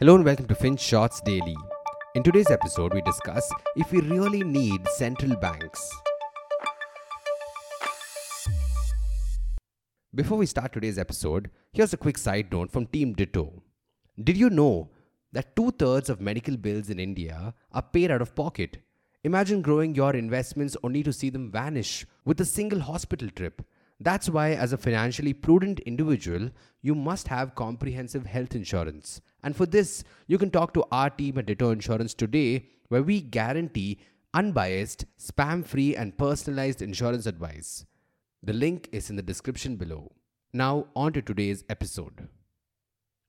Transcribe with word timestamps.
Hello 0.00 0.14
and 0.14 0.24
welcome 0.24 0.46
to 0.46 0.54
Finshots 0.54 1.24
Daily. 1.24 1.56
In 2.14 2.22
today's 2.22 2.52
episode, 2.52 2.94
we 2.94 3.02
discuss 3.02 3.52
if 3.74 3.90
we 3.90 4.00
really 4.02 4.44
need 4.44 4.86
central 4.90 5.34
banks. 5.34 5.90
Before 10.14 10.38
we 10.38 10.46
start 10.46 10.72
today's 10.72 11.00
episode, 11.00 11.50
here's 11.72 11.94
a 11.94 11.96
quick 11.96 12.16
side 12.16 12.52
note 12.52 12.70
from 12.70 12.86
Team 12.86 13.12
Ditto. 13.12 13.60
Did 14.22 14.36
you 14.36 14.50
know 14.50 14.88
that 15.32 15.56
two 15.56 15.72
thirds 15.72 16.08
of 16.08 16.20
medical 16.20 16.56
bills 16.56 16.90
in 16.90 17.00
India 17.00 17.52
are 17.72 17.82
paid 17.82 18.12
out 18.12 18.22
of 18.22 18.36
pocket? 18.36 18.76
Imagine 19.24 19.62
growing 19.62 19.96
your 19.96 20.14
investments 20.14 20.76
only 20.84 21.02
to 21.02 21.12
see 21.12 21.28
them 21.28 21.50
vanish 21.50 22.06
with 22.24 22.40
a 22.40 22.44
single 22.44 22.82
hospital 22.82 23.30
trip. 23.30 23.62
That's 23.98 24.30
why, 24.30 24.50
as 24.52 24.72
a 24.72 24.78
financially 24.78 25.32
prudent 25.32 25.80
individual, 25.80 26.50
you 26.82 26.94
must 26.94 27.26
have 27.26 27.56
comprehensive 27.56 28.26
health 28.26 28.54
insurance. 28.54 29.20
And 29.42 29.54
for 29.56 29.66
this, 29.66 30.04
you 30.26 30.38
can 30.38 30.50
talk 30.50 30.74
to 30.74 30.84
our 30.90 31.10
team 31.10 31.38
at 31.38 31.46
Ditto 31.46 31.70
Insurance 31.70 32.14
today, 32.14 32.66
where 32.88 33.02
we 33.02 33.20
guarantee 33.20 33.98
unbiased, 34.34 35.04
spam 35.18 35.64
free, 35.64 35.94
and 35.96 36.18
personalized 36.18 36.82
insurance 36.82 37.26
advice. 37.26 37.84
The 38.42 38.52
link 38.52 38.88
is 38.92 39.10
in 39.10 39.16
the 39.16 39.22
description 39.22 39.76
below. 39.76 40.12
Now, 40.52 40.86
on 40.96 41.12
to 41.12 41.22
today's 41.22 41.64
episode. 41.68 42.28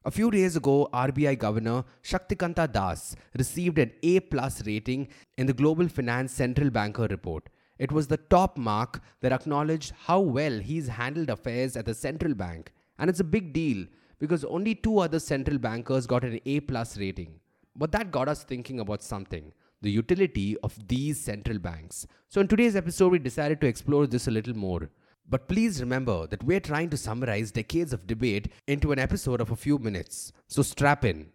A 0.05 0.11
few 0.11 0.31
days 0.31 0.55
ago, 0.55 0.87
RBI 0.93 1.37
Governor 1.37 1.83
Shaktikanta 2.03 2.71
Das 2.71 3.15
received 3.37 3.77
an 3.77 3.91
A 4.01 4.21
plus 4.21 4.65
rating 4.65 5.09
in 5.37 5.45
the 5.45 5.53
Global 5.53 5.89
Finance 5.89 6.31
Central 6.31 6.69
Banker 6.69 7.07
report. 7.09 7.49
It 7.77 7.91
was 7.91 8.07
the 8.07 8.17
top 8.17 8.57
mark 8.57 9.01
that 9.21 9.33
acknowledged 9.33 9.93
how 10.05 10.19
well 10.19 10.59
he's 10.59 10.87
handled 10.87 11.29
affairs 11.29 11.75
at 11.75 11.85
the 11.85 11.93
central 11.93 12.33
bank. 12.33 12.71
And 12.97 13.09
it's 13.09 13.19
a 13.19 13.25
big 13.25 13.51
deal 13.51 13.85
because 14.19 14.43
only 14.43 14.75
two 14.75 14.99
other 14.99 15.19
central 15.19 15.57
bankers 15.57 16.05
got 16.05 16.23
an 16.23 16.39
A 16.45 16.59
plus 16.59 16.97
rating. 16.97 17.39
But 17.75 17.91
that 17.93 18.11
got 18.11 18.27
us 18.27 18.43
thinking 18.43 18.79
about 18.79 19.01
something 19.01 19.53
the 19.81 19.89
utility 19.89 20.57
of 20.61 20.75
these 20.89 21.17
central 21.17 21.57
banks. 21.57 22.05
So, 22.27 22.41
in 22.41 22.49
today's 22.49 22.75
episode, 22.75 23.13
we 23.13 23.19
decided 23.19 23.61
to 23.61 23.67
explore 23.67 24.07
this 24.07 24.27
a 24.27 24.31
little 24.31 24.55
more. 24.55 24.89
But 25.29 25.47
please 25.47 25.79
remember 25.79 26.27
that 26.27 26.43
we're 26.43 26.59
trying 26.59 26.89
to 26.89 26.97
summarize 26.97 27.51
decades 27.51 27.93
of 27.93 28.05
debate 28.05 28.51
into 28.67 28.91
an 28.91 28.99
episode 28.99 29.39
of 29.39 29.51
a 29.51 29.55
few 29.55 29.77
minutes. 29.77 30.33
So, 30.47 30.63
strap 30.63 31.05
in. 31.05 31.29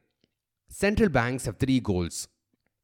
Central 0.68 1.08
banks 1.08 1.46
have 1.46 1.56
three 1.56 1.80
goals 1.80 2.28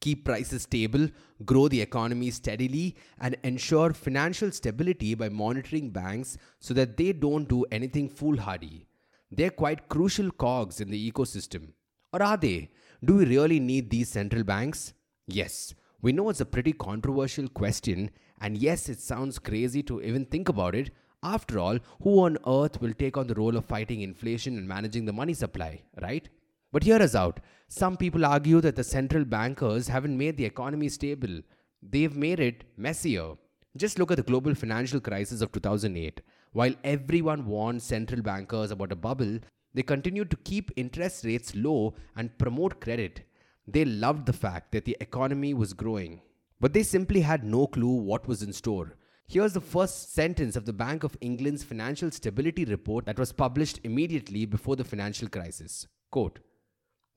keep 0.01 0.25
prices 0.25 0.63
stable, 0.63 1.09
grow 1.45 1.69
the 1.69 1.81
economy 1.81 2.31
steadily, 2.31 2.97
and 3.21 3.37
ensure 3.45 3.93
financial 3.93 4.51
stability 4.51 5.15
by 5.15 5.29
monitoring 5.29 5.91
banks 5.91 6.39
so 6.59 6.75
that 6.75 6.97
they 6.97 7.13
don't 7.13 7.49
do 7.49 7.65
anything 7.71 8.09
foolhardy. 8.09 8.87
They're 9.31 9.51
quite 9.51 9.89
crucial 9.89 10.31
cogs 10.31 10.81
in 10.81 10.91
the 10.91 11.11
ecosystem. 11.11 11.73
Or 12.13 12.23
are 12.23 12.37
they? 12.37 12.71
Do 13.05 13.17
we 13.17 13.25
really 13.27 13.61
need 13.61 13.89
these 13.91 14.09
central 14.09 14.43
banks? 14.43 14.93
Yes. 15.27 15.75
We 16.03 16.13
know 16.13 16.31
it's 16.31 16.41
a 16.41 16.47
pretty 16.47 16.73
controversial 16.73 17.49
question, 17.49 18.11
and 18.41 18.57
yes, 18.57 18.89
it 18.89 19.01
sounds 19.01 19.39
crazy 19.39 19.83
to 19.85 20.01
even 20.03 20.25
think 20.25 20.49
about 20.49 20.75
it. 20.75 20.91
After 21.23 21.59
all, 21.59 21.79
who 22.03 22.21
on 22.21 22.39
earth 22.47 22.81
will 22.81 22.95
take 22.95 23.19
on 23.19 23.27
the 23.27 23.35
role 23.35 23.57
of 23.57 23.67
fighting 23.67 24.01
inflation 24.01 24.57
and 24.57 24.67
managing 24.67 25.05
the 25.05 25.13
money 25.13 25.35
supply, 25.35 25.83
right? 26.01 26.27
But 26.73 26.85
hear 26.85 26.97
us 26.97 27.15
out. 27.15 27.41
Some 27.69 27.97
people 27.97 28.25
argue 28.25 28.61
that 28.63 28.77
the 28.77 28.85
central 28.85 29.25
bankers 29.25 29.89
haven't 29.89 30.17
made 30.17 30.37
the 30.37 30.47
economy 30.47 30.89
stable, 30.89 31.41
they've 31.83 32.17
made 32.17 32.41
it 32.41 32.65
messier. 32.77 33.35
Just 33.77 33.99
look 33.99 34.11
at 34.11 34.17
the 34.17 34.23
global 34.23 34.55
financial 34.55 35.01
crisis 35.01 35.43
of 35.43 35.53
2008. 35.53 36.23
While 36.53 36.75
everyone 36.83 37.47
warned 37.47 37.83
central 37.83 38.23
bankers 38.23 38.71
about 38.71 38.93
a 38.93 38.97
bubble, 38.97 39.39
they 39.73 39.83
continued 39.83 40.31
to 40.31 40.37
keep 40.39 40.71
interest 40.77 41.25
rates 41.25 41.55
low 41.55 41.95
and 42.17 42.37
promote 42.39 42.81
credit. 42.81 43.23
They 43.67 43.85
loved 43.85 44.27
the 44.27 44.33
fact 44.33 44.73
that 44.73 44.85
the 44.85 44.97
economy 45.01 45.55
was 45.55 45.73
growing. 45.73 46.23
But 46.59 46.73
they 46.73 46.83
simply 46.83 47.21
had 47.21 47.45
no 47.45 47.67
clue 47.67 47.95
what 47.95 48.27
was 48.27 48.43
in 48.43 48.53
store. 48.53 48.97
Here's 49.29 49.53
the 49.53 49.61
first 49.61 50.13
sentence 50.13 50.57
of 50.57 50.67
the 50.67 50.73
Bank 50.73 51.05
of 51.05 51.17
England's 51.21 51.63
financial 51.63 52.11
stability 52.11 52.65
report 52.65 53.07
that 53.07 53.19
was 53.19 53.33
published 53.33 53.79
immediately 53.85 54.45
before 54.45 54.75
the 54.75 54.85
financial 54.85 55.29
crisis. 55.29 55.87
Quote 56.11 56.41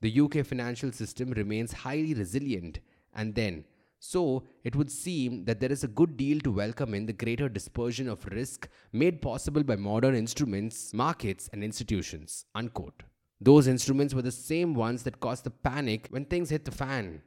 the 0.04 0.20
UK 0.20 0.44
financial 0.44 0.92
system 0.92 1.30
remains 1.30 1.72
highly 1.72 2.12
resilient, 2.12 2.78
and 3.14 3.34
then, 3.34 3.64
so 4.06 4.44
it 4.64 4.76
would 4.76 4.90
seem 4.90 5.44
that 5.46 5.60
there 5.60 5.72
is 5.72 5.82
a 5.82 5.94
good 5.98 6.16
deal 6.18 6.38
to 6.40 6.50
welcome 6.52 6.92
in 6.92 7.06
the 7.06 7.12
greater 7.22 7.48
dispersion 7.48 8.06
of 8.06 8.26
risk 8.26 8.68
made 8.92 9.22
possible 9.22 9.62
by 9.62 9.76
modern 9.76 10.14
instruments, 10.14 10.92
markets, 10.92 11.48
and 11.54 11.64
institutions. 11.64 12.44
Unquote. 12.54 13.04
Those 13.40 13.66
instruments 13.66 14.12
were 14.12 14.20
the 14.20 14.30
same 14.30 14.74
ones 14.74 15.04
that 15.04 15.20
caused 15.20 15.44
the 15.44 15.50
panic 15.50 16.08
when 16.10 16.26
things 16.26 16.50
hit 16.50 16.66
the 16.66 16.70
fan. 16.70 17.22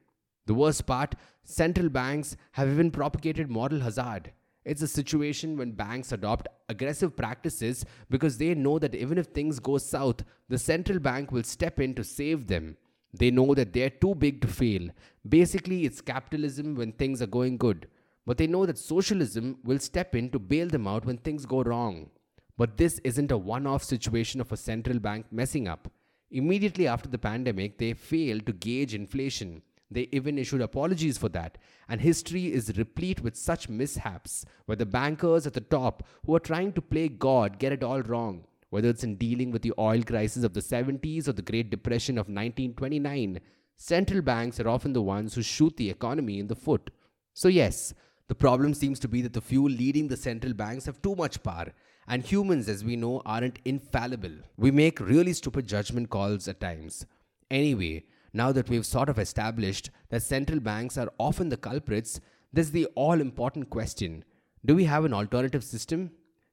The 0.46 0.54
worst 0.54 0.86
part 0.86 1.16
central 1.44 1.90
banks 1.90 2.38
have 2.52 2.70
even 2.70 2.92
propagated 2.92 3.50
moral 3.50 3.80
hazard. 3.80 4.32
It's 4.64 4.84
a 4.84 4.88
situation 4.88 5.58
when 5.58 5.72
banks 5.72 6.12
adopt 6.12 6.48
aggressive 6.70 7.16
practices 7.16 7.86
because 8.12 8.38
they 8.38 8.54
know 8.54 8.78
that 8.78 8.94
even 8.94 9.18
if 9.18 9.28
things 9.28 9.60
go 9.60 9.80
south, 9.80 10.24
the 10.48 10.60
central 10.60 11.00
bank 11.00 11.32
will 11.32 11.44
step 11.44 11.80
in 11.80 11.96
to 11.96 12.04
save 12.04 12.46
them. 12.46 12.78
They 13.18 13.32
know 13.32 13.54
that 13.56 13.74
they're 13.74 13.90
too 13.90 14.16
big 14.16 14.42
to 14.42 14.48
fail. 14.48 14.90
Basically, 15.28 15.86
it's 15.86 16.02
capitalism 16.02 16.76
when 16.76 16.92
things 16.92 17.22
are 17.22 17.28
going 17.28 17.58
good. 17.58 17.88
But 18.26 18.38
they 18.38 18.48
know 18.48 18.66
that 18.66 18.78
socialism 18.78 19.58
will 19.64 19.80
step 19.80 20.14
in 20.14 20.30
to 20.32 20.40
bail 20.40 20.68
them 20.68 20.88
out 20.88 21.06
when 21.06 21.18
things 21.18 21.46
go 21.46 21.64
wrong. 21.64 22.10
But 22.58 22.78
this 22.78 23.00
isn't 23.04 23.32
a 23.32 23.38
one 23.38 23.66
off 23.68 23.84
situation 23.84 24.42
of 24.42 24.52
a 24.52 24.58
central 24.58 25.00
bank 25.00 25.28
messing 25.32 25.68
up. 25.68 25.90
Immediately 26.30 26.88
after 26.88 27.08
the 27.08 27.18
pandemic, 27.18 27.78
they 27.78 27.94
failed 27.94 28.46
to 28.46 28.54
gauge 28.54 28.94
inflation. 28.94 29.62
They 29.90 30.10
even 30.12 30.38
issued 30.38 30.62
apologies 30.62 31.18
for 31.18 31.30
that. 31.30 31.58
And 31.88 32.02
history 32.02 32.52
is 32.52 32.78
replete 32.78 33.22
with 33.22 33.38
such 33.38 33.70
mishaps 33.70 34.44
where 34.66 34.76
the 34.76 34.86
bankers 34.86 35.48
at 35.48 35.54
the 35.54 35.62
top 35.62 36.06
who 36.26 36.36
are 36.36 36.42
trying 36.42 36.74
to 36.74 36.82
play 36.82 37.08
God 37.08 37.60
get 37.60 37.72
it 37.72 37.84
all 37.84 38.02
wrong. 38.02 38.44
Whether 38.70 38.90
it's 38.90 39.04
in 39.04 39.16
dealing 39.16 39.52
with 39.52 39.62
the 39.62 39.74
oil 39.80 40.04
crisis 40.04 40.44
of 40.44 40.54
the 40.54 40.60
70s 40.60 41.28
or 41.28 41.34
the 41.34 41.42
Great 41.42 41.70
Depression 41.70 42.18
of 42.18 42.28
1929, 42.28 43.40
central 43.76 44.22
banks 44.22 44.60
are 44.60 44.68
often 44.68 44.94
the 44.94 45.02
ones 45.02 45.34
who 45.34 45.42
shoot 45.42 45.78
the 45.78 45.90
economy 45.90 46.40
in 46.40 46.48
the 46.48 46.56
foot. 46.56 46.90
So, 47.34 47.48
yes, 47.48 47.94
the 48.28 48.36
problem 48.36 48.74
seems 48.74 49.00
to 49.00 49.08
be 49.08 49.22
that 49.22 49.34
the 49.34 49.42
few 49.42 49.68
leading 49.68 50.10
the 50.10 50.18
central 50.18 50.54
banks 50.54 50.86
have 50.86 51.02
too 51.02 51.16
much 51.16 51.42
power, 51.44 51.74
and 52.08 52.24
humans, 52.24 52.68
as 52.68 52.84
we 52.84 52.96
know, 52.96 53.22
aren't 53.26 53.60
infallible. 53.64 54.32
We 54.58 54.72
make 54.72 55.00
really 55.00 55.34
stupid 55.34 55.68
judgment 55.68 56.10
calls 56.10 56.48
at 56.48 56.60
times. 56.60 57.06
Anyway, 57.50 58.04
now 58.34 58.52
that 58.52 58.70
we've 58.70 58.86
sort 58.86 59.10
of 59.10 59.20
established 59.20 59.90
that 60.10 60.24
central 60.24 60.60
banks 60.60 60.98
are 60.98 61.12
often 61.18 61.50
the 61.50 61.58
culprits, 61.58 62.20
there's 62.52 62.72
the 62.72 62.88
all 62.96 63.22
important 63.22 63.70
question 63.70 64.24
do 64.66 64.76
we 64.76 64.86
have 64.86 65.06
an 65.06 65.14
alternative 65.14 65.64
system? 65.64 66.12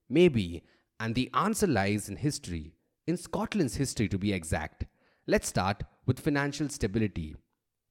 Maybe, 0.08 0.62
and 1.00 1.14
the 1.14 1.30
answer 1.34 1.66
lies 1.66 2.08
in 2.08 2.16
history, 2.16 2.72
in 3.06 3.16
Scotland's 3.16 3.76
history 3.76 4.08
to 4.08 4.18
be 4.18 4.32
exact. 4.32 4.86
Let's 5.26 5.48
start 5.48 5.82
with 6.06 6.20
financial 6.20 6.68
stability. 6.68 7.36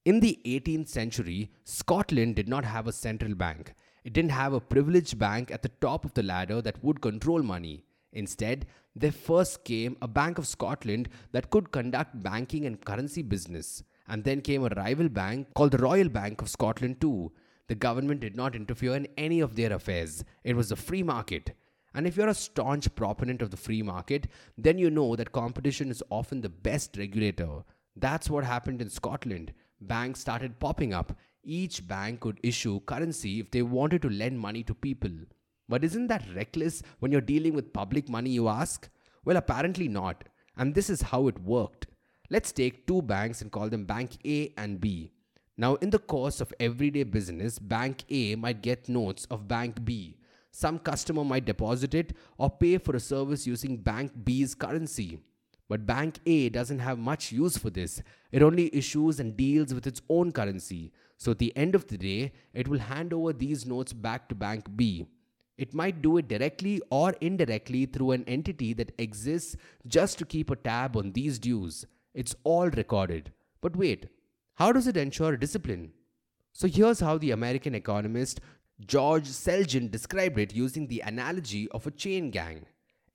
In 0.05 0.19
the 0.19 0.39
18th 0.45 0.89
century, 0.89 1.51
Scotland 1.63 2.35
did 2.35 2.47
not 2.47 2.65
have 2.65 2.87
a 2.87 2.91
central 2.91 3.35
bank. 3.35 3.73
It 4.03 4.13
didn't 4.13 4.31
have 4.31 4.53
a 4.53 4.59
privileged 4.59 5.17
bank 5.17 5.49
at 5.49 5.61
the 5.61 5.71
top 5.81 6.03
of 6.03 6.13
the 6.13 6.23
ladder 6.23 6.61
that 6.61 6.83
would 6.83 7.01
control 7.01 7.41
money. 7.41 7.85
Instead, 8.11 8.65
there 8.95 9.11
first 9.11 9.63
came 9.63 9.97
a 10.01 10.07
Bank 10.07 10.37
of 10.37 10.45
Scotland 10.45 11.09
that 11.31 11.49
could 11.49 11.71
conduct 11.71 12.21
banking 12.21 12.65
and 12.65 12.83
currency 12.83 13.21
business. 13.21 13.83
And 14.07 14.23
then 14.23 14.41
came 14.41 14.65
a 14.65 14.69
rival 14.75 15.07
bank 15.07 15.47
called 15.55 15.71
the 15.71 15.77
Royal 15.77 16.09
Bank 16.09 16.41
of 16.41 16.49
Scotland, 16.49 16.99
too. 16.99 17.31
The 17.67 17.75
government 17.75 18.19
did 18.19 18.35
not 18.35 18.55
interfere 18.55 18.95
in 18.95 19.07
any 19.17 19.39
of 19.39 19.55
their 19.55 19.71
affairs, 19.71 20.23
it 20.43 20.55
was 20.55 20.71
a 20.71 20.75
free 20.75 21.01
market. 21.01 21.55
And 21.93 22.07
if 22.07 22.17
you're 22.17 22.27
a 22.27 22.33
staunch 22.33 22.93
proponent 22.95 23.41
of 23.41 23.51
the 23.51 23.57
free 23.57 23.81
market, 23.81 24.27
then 24.57 24.77
you 24.77 24.89
know 24.89 25.15
that 25.15 25.31
competition 25.31 25.91
is 25.91 26.03
often 26.09 26.41
the 26.41 26.49
best 26.49 26.97
regulator. 26.97 27.63
That's 27.95 28.29
what 28.29 28.43
happened 28.43 28.81
in 28.81 28.89
Scotland. 28.89 29.53
Banks 29.79 30.19
started 30.19 30.59
popping 30.59 30.93
up. 30.93 31.15
Each 31.43 31.85
bank 31.87 32.21
could 32.21 32.39
issue 32.41 32.79
currency 32.81 33.39
if 33.39 33.51
they 33.51 33.61
wanted 33.61 34.01
to 34.03 34.09
lend 34.09 34.39
money 34.39 34.63
to 34.63 34.73
people. 34.73 35.11
But 35.69 35.83
isn't 35.83 36.07
that 36.07 36.25
reckless 36.35 36.81
when 36.99 37.11
you're 37.11 37.21
dealing 37.21 37.53
with 37.53 37.73
public 37.73 38.09
money, 38.09 38.31
you 38.31 38.47
ask? 38.47 38.89
Well, 39.25 39.37
apparently 39.37 39.87
not. 39.87 40.23
And 40.57 40.73
this 40.73 40.89
is 40.89 41.01
how 41.01 41.27
it 41.27 41.39
worked. 41.39 41.87
Let's 42.29 42.51
take 42.51 42.87
two 42.87 43.01
banks 43.01 43.41
and 43.41 43.51
call 43.51 43.69
them 43.69 43.85
Bank 43.85 44.17
A 44.25 44.53
and 44.57 44.79
B. 44.79 45.11
Now, 45.57 45.75
in 45.75 45.91
the 45.91 45.99
course 45.99 46.41
of 46.41 46.53
everyday 46.59 47.03
business, 47.03 47.59
Bank 47.59 48.03
A 48.09 48.35
might 48.35 48.61
get 48.61 48.89
notes 48.89 49.25
of 49.29 49.47
Bank 49.47 49.85
B. 49.85 50.17
Some 50.55 50.77
customer 50.77 51.23
might 51.25 51.45
deposit 51.45 51.95
it 51.95 52.13
or 52.37 52.47
pay 52.47 52.77
for 52.77 52.95
a 52.95 52.99
service 52.99 53.47
using 53.47 53.75
Bank 53.75 54.11
B's 54.23 54.53
currency. 54.53 55.17
But 55.67 55.87
Bank 55.87 56.19
A 56.27 56.49
doesn't 56.49 56.77
have 56.77 56.99
much 56.99 57.31
use 57.31 57.57
for 57.57 57.71
this. 57.71 58.03
It 58.31 58.43
only 58.43 58.73
issues 58.75 59.19
and 59.19 59.35
deals 59.35 59.73
with 59.73 59.87
its 59.87 60.03
own 60.09 60.31
currency. 60.31 60.91
So 61.17 61.31
at 61.31 61.39
the 61.39 61.57
end 61.57 61.73
of 61.73 61.87
the 61.87 61.97
day, 61.97 62.33
it 62.53 62.67
will 62.67 62.77
hand 62.77 63.13
over 63.13 63.33
these 63.33 63.65
notes 63.65 63.93
back 63.93 64.29
to 64.29 64.35
Bank 64.35 64.67
B. 64.75 65.07
It 65.57 65.73
might 65.73 66.03
do 66.03 66.17
it 66.17 66.27
directly 66.27 66.81
or 66.91 67.15
indirectly 67.19 67.87
through 67.87 68.11
an 68.11 68.23
entity 68.27 68.73
that 68.73 68.93
exists 68.99 69.55
just 69.87 70.19
to 70.19 70.25
keep 70.25 70.51
a 70.51 70.55
tab 70.55 70.95
on 70.95 71.13
these 71.13 71.39
dues. 71.39 71.83
It's 72.13 72.35
all 72.43 72.69
recorded. 72.69 73.31
But 73.59 73.75
wait, 73.75 74.07
how 74.53 74.71
does 74.71 74.85
it 74.85 74.97
ensure 74.97 75.35
discipline? 75.35 75.93
So 76.51 76.67
here's 76.67 76.99
how 76.99 77.17
the 77.17 77.31
American 77.31 77.73
economist 77.73 78.39
George 78.85 79.27
Selgin 79.27 79.89
described 79.89 80.37
it 80.39 80.53
using 80.53 80.87
the 80.87 81.01
analogy 81.05 81.69
of 81.69 81.87
a 81.87 81.91
chain 81.91 82.31
gang. 82.31 82.65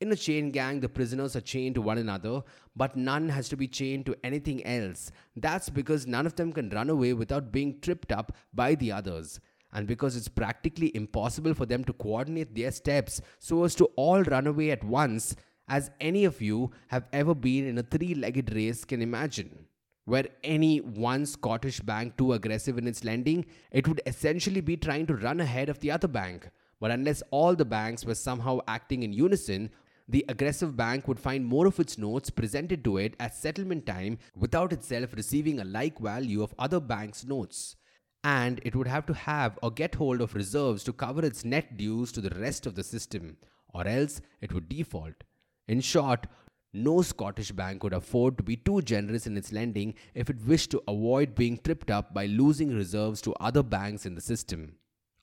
In 0.00 0.12
a 0.12 0.16
chain 0.16 0.50
gang, 0.50 0.80
the 0.80 0.88
prisoners 0.88 1.34
are 1.34 1.40
chained 1.40 1.74
to 1.74 1.82
one 1.82 1.98
another, 1.98 2.42
but 2.76 2.96
none 2.96 3.28
has 3.28 3.48
to 3.48 3.56
be 3.56 3.66
chained 3.66 4.06
to 4.06 4.16
anything 4.22 4.64
else. 4.64 5.10
That's 5.36 5.68
because 5.68 6.06
none 6.06 6.24
of 6.24 6.36
them 6.36 6.52
can 6.52 6.70
run 6.70 6.88
away 6.88 7.12
without 7.12 7.50
being 7.50 7.80
tripped 7.80 8.12
up 8.12 8.36
by 8.54 8.76
the 8.76 8.92
others. 8.92 9.40
And 9.72 9.86
because 9.86 10.16
it's 10.16 10.28
practically 10.28 10.94
impossible 10.94 11.52
for 11.52 11.66
them 11.66 11.84
to 11.84 11.92
coordinate 11.92 12.54
their 12.54 12.70
steps 12.70 13.20
so 13.38 13.64
as 13.64 13.74
to 13.74 13.86
all 13.96 14.22
run 14.22 14.46
away 14.46 14.70
at 14.70 14.84
once, 14.84 15.36
as 15.68 15.90
any 16.00 16.24
of 16.24 16.40
you 16.40 16.70
have 16.86 17.08
ever 17.12 17.34
been 17.34 17.66
in 17.66 17.76
a 17.76 17.82
three 17.82 18.14
legged 18.14 18.54
race 18.54 18.84
can 18.84 19.02
imagine. 19.02 19.67
Were 20.08 20.24
any 20.42 20.78
one 20.78 21.26
Scottish 21.26 21.80
bank 21.80 22.16
too 22.16 22.32
aggressive 22.32 22.78
in 22.78 22.86
its 22.86 23.04
lending, 23.04 23.44
it 23.70 23.86
would 23.86 24.00
essentially 24.06 24.62
be 24.62 24.74
trying 24.74 25.06
to 25.08 25.14
run 25.14 25.38
ahead 25.38 25.68
of 25.68 25.80
the 25.80 25.90
other 25.90 26.08
bank. 26.08 26.48
But 26.80 26.92
unless 26.92 27.22
all 27.30 27.54
the 27.54 27.66
banks 27.66 28.06
were 28.06 28.14
somehow 28.14 28.60
acting 28.66 29.02
in 29.02 29.12
unison, 29.12 29.68
the 30.08 30.24
aggressive 30.30 30.74
bank 30.74 31.08
would 31.08 31.20
find 31.20 31.44
more 31.44 31.66
of 31.66 31.78
its 31.78 31.98
notes 31.98 32.30
presented 32.30 32.82
to 32.84 32.96
it 32.96 33.16
at 33.20 33.34
settlement 33.34 33.84
time 33.84 34.16
without 34.34 34.72
itself 34.72 35.12
receiving 35.12 35.60
a 35.60 35.64
like 35.66 35.98
value 35.98 36.42
of 36.42 36.54
other 36.58 36.80
banks' 36.80 37.26
notes. 37.26 37.76
And 38.24 38.62
it 38.64 38.74
would 38.74 38.88
have 38.88 39.04
to 39.06 39.12
have 39.12 39.58
or 39.62 39.70
get 39.70 39.96
hold 39.96 40.22
of 40.22 40.34
reserves 40.34 40.84
to 40.84 40.94
cover 40.94 41.22
its 41.22 41.44
net 41.44 41.76
dues 41.76 42.12
to 42.12 42.22
the 42.22 42.34
rest 42.40 42.64
of 42.64 42.76
the 42.76 42.82
system, 42.82 43.36
or 43.74 43.86
else 43.86 44.22
it 44.40 44.54
would 44.54 44.70
default. 44.70 45.24
In 45.66 45.82
short, 45.82 46.26
no 46.72 47.02
Scottish 47.02 47.50
bank 47.52 47.80
could 47.80 47.92
afford 47.92 48.36
to 48.38 48.44
be 48.44 48.56
too 48.56 48.82
generous 48.82 49.26
in 49.26 49.36
its 49.36 49.52
lending 49.52 49.94
if 50.14 50.28
it 50.28 50.44
wished 50.44 50.70
to 50.72 50.82
avoid 50.86 51.34
being 51.34 51.58
tripped 51.58 51.90
up 51.90 52.12
by 52.12 52.26
losing 52.26 52.74
reserves 52.74 53.20
to 53.22 53.34
other 53.34 53.62
banks 53.62 54.04
in 54.04 54.14
the 54.14 54.20
system. 54.20 54.74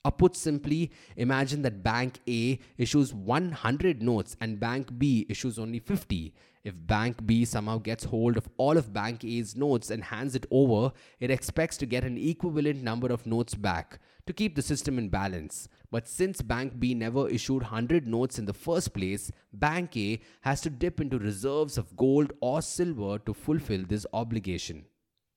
Or 0.04 0.12
put 0.12 0.36
simply, 0.36 0.92
imagine 1.16 1.62
that 1.62 1.82
Bank 1.82 2.20
A 2.28 2.60
issues 2.78 3.12
100 3.12 4.02
notes 4.02 4.36
and 4.40 4.60
Bank 4.60 4.96
B 4.98 5.26
issues 5.28 5.58
only 5.58 5.80
50. 5.80 6.32
If 6.62 6.74
Bank 6.86 7.26
B 7.26 7.44
somehow 7.44 7.78
gets 7.78 8.04
hold 8.04 8.36
of 8.36 8.48
all 8.56 8.76
of 8.76 8.92
Bank 8.92 9.24
A's 9.24 9.56
notes 9.56 9.90
and 9.90 10.04
hands 10.04 10.36
it 10.36 10.46
over, 10.50 10.92
it 11.18 11.32
expects 11.32 11.76
to 11.78 11.86
get 11.86 12.04
an 12.04 12.18
equivalent 12.18 12.82
number 12.82 13.08
of 13.08 13.26
notes 13.26 13.54
back 13.54 13.98
to 14.26 14.32
keep 14.32 14.56
the 14.56 14.62
system 14.62 14.98
in 14.98 15.08
balance. 15.08 15.68
But 15.90 16.08
since 16.08 16.42
Bank 16.42 16.78
B 16.78 16.94
never 16.94 17.28
issued 17.28 17.62
100 17.62 18.06
notes 18.06 18.38
in 18.38 18.44
the 18.44 18.52
first 18.52 18.92
place, 18.92 19.30
Bank 19.52 19.96
A 19.96 20.20
has 20.42 20.60
to 20.62 20.70
dip 20.70 21.00
into 21.00 21.18
reserves 21.18 21.78
of 21.78 21.96
gold 21.96 22.32
or 22.40 22.60
silver 22.60 23.18
to 23.20 23.32
fulfill 23.32 23.84
this 23.86 24.06
obligation. 24.12 24.86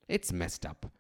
It's 0.07 0.33
messed 0.33 0.65
up. 0.65 0.91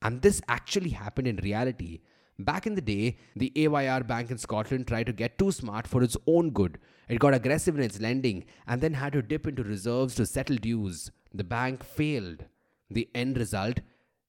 And 0.00 0.22
this 0.22 0.40
actually 0.48 0.90
happened 0.90 1.28
in 1.28 1.36
reality. 1.36 2.00
Back 2.38 2.66
in 2.66 2.74
the 2.74 2.80
day, 2.80 3.18
the 3.36 3.52
AYR 3.56 4.02
Bank 4.04 4.30
in 4.30 4.38
Scotland 4.38 4.88
tried 4.88 5.06
to 5.06 5.12
get 5.12 5.38
too 5.38 5.52
smart 5.52 5.86
for 5.86 6.02
its 6.02 6.16
own 6.26 6.50
good. 6.50 6.78
It 7.08 7.20
got 7.20 7.34
aggressive 7.34 7.76
in 7.76 7.82
its 7.84 8.00
lending 8.00 8.44
and 8.66 8.80
then 8.80 8.94
had 8.94 9.12
to 9.12 9.22
dip 9.22 9.46
into 9.46 9.62
reserves 9.62 10.14
to 10.16 10.26
settle 10.26 10.56
dues. 10.56 11.10
The 11.32 11.44
bank 11.44 11.84
failed. 11.84 12.46
The 12.90 13.08
end 13.14 13.36
result 13.36 13.80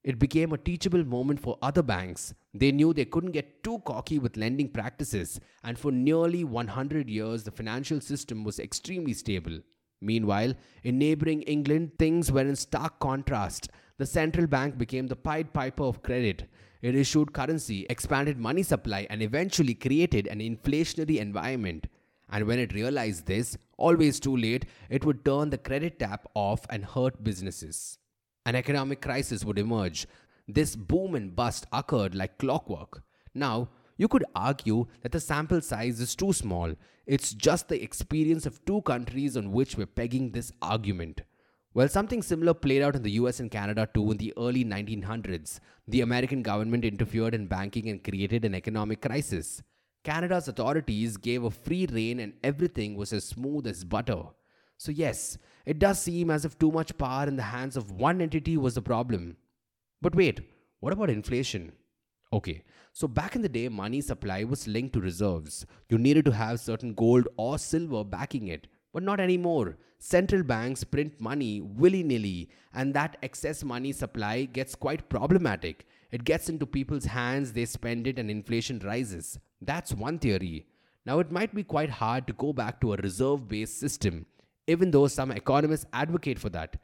it 0.05 0.19
became 0.19 0.53
a 0.53 0.57
teachable 0.59 1.03
moment 1.03 1.39
for 1.39 1.57
other 1.63 1.81
banks. 1.81 2.35
They 2.57 2.71
knew 2.71 2.93
they 2.93 3.03
couldn't 3.03 3.33
get 3.33 3.63
too 3.65 3.79
cocky 3.85 4.17
with 4.17 4.37
lending 4.37 4.69
practices, 4.69 5.41
and 5.65 5.77
for 5.77 5.91
nearly 5.91 6.45
100 6.45 7.09
years, 7.09 7.43
the 7.43 7.51
financial 7.51 7.99
system 7.99 8.45
was 8.45 8.59
extremely 8.59 9.11
stable. 9.13 9.59
Meanwhile, 9.99 10.53
in 10.81 10.97
neighboring 10.97 11.41
England, 11.41 11.91
things 11.99 12.31
were 12.31 12.47
in 12.47 12.55
stark 12.55 12.99
contrast. 13.01 13.67
The 13.97 14.05
central 14.05 14.47
bank 14.47 14.77
became 14.77 15.07
the 15.07 15.17
Pied 15.17 15.51
Piper 15.51 15.83
of 15.83 16.01
credit. 16.01 16.49
It 16.81 16.95
issued 16.95 17.33
currency, 17.33 17.85
expanded 17.89 18.37
money 18.37 18.63
supply, 18.63 19.05
and 19.09 19.21
eventually 19.21 19.73
created 19.73 20.27
an 20.27 20.39
inflationary 20.39 21.17
environment. 21.17 21.87
And 22.29 22.47
when 22.47 22.59
it 22.59 22.73
realized 22.73 23.25
this, 23.25 23.57
always 23.77 24.21
too 24.21 24.37
late, 24.37 24.65
it 24.89 25.03
would 25.03 25.25
turn 25.25 25.49
the 25.49 25.57
credit 25.57 25.99
tap 25.99 26.25
off 26.33 26.65
and 26.69 26.85
hurt 26.85 27.21
businesses. 27.21 27.97
An 28.45 28.55
economic 28.55 29.01
crisis 29.01 29.43
would 29.43 29.57
emerge. 29.57 30.05
This 30.47 30.75
boom 30.75 31.15
and 31.15 31.35
bust 31.35 31.65
occurred 31.71 32.13
like 32.15 32.37
clockwork. 32.37 33.03
Now, 33.33 33.69
you 33.97 34.07
could 34.07 34.25
argue 34.35 34.87
that 35.01 35.11
the 35.11 35.19
sample 35.19 35.61
size 35.61 35.99
is 35.99 36.15
too 36.15 36.33
small. 36.33 36.73
It's 37.05 37.33
just 37.33 37.67
the 37.67 37.81
experience 37.81 38.45
of 38.45 38.63
two 38.65 38.81
countries 38.81 39.37
on 39.37 39.51
which 39.51 39.77
we're 39.77 39.85
pegging 39.85 40.31
this 40.31 40.51
argument. 40.61 41.21
Well, 41.73 41.89
something 41.89 42.21
similar 42.21 42.53
played 42.53 42.81
out 42.81 42.95
in 42.95 43.03
the 43.03 43.11
US 43.11 43.39
and 43.39 43.51
Canada 43.51 43.87
too 43.93 44.11
in 44.11 44.17
the 44.17 44.33
early 44.37 44.63
1900s. 44.63 45.59
The 45.87 46.01
American 46.01 46.41
government 46.41 46.85
interfered 46.85 47.33
in 47.33 47.47
banking 47.47 47.89
and 47.89 48.03
created 48.03 48.45
an 48.45 48.55
economic 48.55 49.01
crisis. 49.01 49.61
Canada's 50.03 50.47
authorities 50.47 51.17
gave 51.17 51.43
a 51.43 51.49
free 51.49 51.87
rein 51.91 52.19
and 52.19 52.33
everything 52.43 52.95
was 52.95 53.11
as 53.11 53.25
smooth 53.25 53.65
as 53.67 53.83
butter. 53.83 54.23
So, 54.77 54.91
yes, 54.91 55.37
it 55.65 55.79
does 55.79 56.01
seem 56.01 56.29
as 56.29 56.45
if 56.45 56.59
too 56.59 56.71
much 56.71 56.97
power 56.97 57.27
in 57.27 57.35
the 57.35 57.43
hands 57.43 57.75
of 57.75 57.91
one 57.91 58.21
entity 58.21 58.55
was 58.55 58.75
the 58.75 58.81
problem. 58.81 59.37
But 60.05 60.13
wait, 60.13 60.41
what 60.81 60.93
about 60.93 61.09
inflation? 61.09 61.71
Okay, 62.31 62.61
so 62.93 63.07
back 63.07 63.35
in 63.35 63.41
the 63.41 63.49
day, 63.49 63.69
money 63.69 64.01
supply 64.01 64.43
was 64.43 64.67
linked 64.67 64.93
to 64.93 65.01
reserves. 65.01 65.65
You 65.89 65.97
needed 65.97 66.25
to 66.25 66.31
have 66.31 66.59
certain 66.59 66.93
gold 66.93 67.27
or 67.37 67.57
silver 67.57 68.03
backing 68.03 68.49
it. 68.49 68.67
But 68.93 69.01
not 69.01 69.19
anymore. 69.19 69.79
Central 69.97 70.43
banks 70.43 70.83
print 70.83 71.19
money 71.19 71.59
willy 71.59 72.03
nilly, 72.03 72.51
and 72.71 72.93
that 72.93 73.17
excess 73.23 73.63
money 73.63 73.91
supply 73.91 74.45
gets 74.45 74.75
quite 74.75 75.09
problematic. 75.09 75.87
It 76.11 76.23
gets 76.23 76.49
into 76.49 76.67
people's 76.67 77.05
hands, 77.05 77.53
they 77.53 77.65
spend 77.65 78.05
it, 78.05 78.19
and 78.19 78.29
inflation 78.29 78.77
rises. 78.85 79.39
That's 79.59 79.91
one 79.91 80.19
theory. 80.19 80.67
Now, 81.07 81.17
it 81.17 81.31
might 81.31 81.55
be 81.55 81.63
quite 81.63 81.89
hard 81.89 82.27
to 82.27 82.33
go 82.33 82.53
back 82.53 82.79
to 82.81 82.93
a 82.93 82.97
reserve 82.97 83.47
based 83.47 83.79
system, 83.79 84.27
even 84.67 84.91
though 84.91 85.07
some 85.07 85.31
economists 85.31 85.87
advocate 85.93 86.37
for 86.37 86.49
that. 86.49 86.77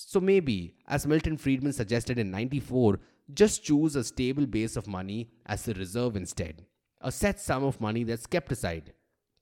So, 0.00 0.20
maybe, 0.20 0.76
as 0.86 1.08
Milton 1.08 1.36
Friedman 1.36 1.72
suggested 1.72 2.20
in 2.20 2.30
94, 2.30 3.00
just 3.34 3.64
choose 3.64 3.96
a 3.96 4.04
stable 4.04 4.46
base 4.46 4.76
of 4.76 4.86
money 4.86 5.28
as 5.44 5.64
the 5.64 5.74
reserve 5.74 6.14
instead, 6.14 6.64
a 7.00 7.10
set 7.10 7.40
sum 7.40 7.64
of 7.64 7.80
money 7.80 8.04
that's 8.04 8.24
kept 8.24 8.52
aside. 8.52 8.92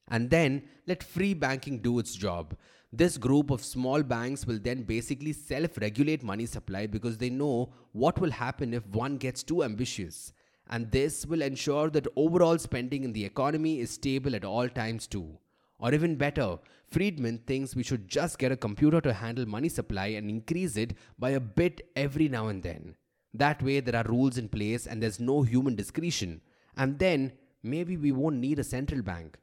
And 0.09 0.31
then 0.31 0.63
let 0.87 1.05
free 1.05 1.35
banking 1.35 1.81
do 1.81 1.99
its 1.99 2.15
job. 2.15 2.57
This 2.91 3.19
group 3.19 3.51
of 3.51 3.63
small 3.63 4.03
banks 4.03 4.47
will 4.47 4.59
then 4.59 4.85
basically 4.85 5.35
self 5.35 5.77
regulate 5.77 6.23
money 6.23 6.47
supply 6.47 6.87
because 6.87 7.19
they 7.19 7.29
know 7.29 7.75
what 7.93 8.19
will 8.19 8.31
happen 8.31 8.73
if 8.73 8.87
one 8.87 9.19
gets 9.19 9.43
too 9.43 9.63
ambitious. 9.63 10.33
And 10.71 10.91
this 10.91 11.27
will 11.27 11.43
ensure 11.43 11.91
that 11.91 12.09
overall 12.17 12.57
spending 12.57 13.05
in 13.05 13.13
the 13.13 13.27
economy 13.27 13.81
is 13.81 13.91
stable 13.91 14.35
at 14.35 14.45
all 14.45 14.71
times 14.71 15.07
too. 15.07 15.39
Or 15.79 15.93
even 15.93 16.17
better, 16.17 16.59
Friedman 16.87 17.39
thinks 17.47 17.77
we 17.77 17.83
should 17.83 18.09
just 18.09 18.39
get 18.39 18.53
a 18.53 18.57
computer 18.57 19.01
to 19.01 19.13
handle 19.13 19.47
money 19.47 19.69
supply 19.69 20.07
and 20.09 20.31
increase 20.31 20.77
it 20.77 20.95
by 21.19 21.31
a 21.31 21.41
bit 21.41 21.89
every 21.95 22.29
now 22.29 22.49
and 22.49 22.63
then. 22.63 22.97
That 23.35 23.63
way, 23.63 23.81
there 23.81 23.97
are 23.97 24.09
rules 24.09 24.39
in 24.39 24.49
place 24.49 24.87
and 24.87 25.03
there's 25.03 25.21
no 25.21 25.43
human 25.43 25.75
discretion. 25.75 26.41
And 26.77 26.99
then 26.99 27.33
maybe 27.63 27.97
we 27.97 28.13
won't 28.13 28.37
need 28.37 28.59
a 28.59 28.65
central 28.65 29.03
bank. 29.03 29.39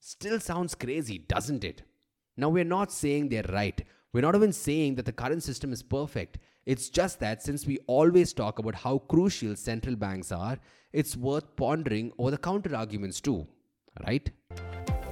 Still 0.00 0.40
sounds 0.40 0.74
crazy, 0.74 1.18
doesn't 1.18 1.64
it? 1.64 1.82
Now, 2.36 2.50
we're 2.50 2.64
not 2.64 2.92
saying 2.92 3.28
they're 3.28 3.42
right. 3.48 3.82
We're 4.12 4.20
not 4.20 4.34
even 4.34 4.52
saying 4.52 4.96
that 4.96 5.06
the 5.06 5.12
current 5.12 5.42
system 5.42 5.72
is 5.72 5.82
perfect. 5.82 6.38
It's 6.66 6.90
just 6.90 7.18
that 7.20 7.42
since 7.42 7.66
we 7.66 7.78
always 7.86 8.32
talk 8.32 8.58
about 8.58 8.74
how 8.74 8.98
crucial 8.98 9.56
central 9.56 9.96
banks 9.96 10.30
are, 10.30 10.58
it's 10.92 11.16
worth 11.16 11.56
pondering 11.56 12.12
over 12.18 12.30
the 12.30 12.38
counter 12.38 12.76
arguments 12.76 13.20
too, 13.20 13.46
right? 14.06 14.30